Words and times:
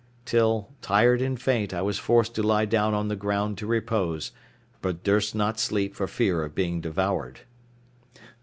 till, 0.25 0.71
tired 0.81 1.21
and 1.21 1.39
faint, 1.39 1.75
I 1.75 1.83
was 1.83 1.99
forced 1.99 2.33
to 2.33 2.41
lie 2.41 2.65
down 2.65 2.95
on 2.95 3.07
the 3.07 3.15
ground 3.15 3.59
to 3.59 3.67
repose, 3.67 4.31
but 4.81 5.03
durst 5.03 5.35
not 5.35 5.59
sleep 5.59 5.93
for 5.93 6.07
fear 6.07 6.43
of 6.43 6.55
being 6.55 6.81
devoured." 6.81 7.41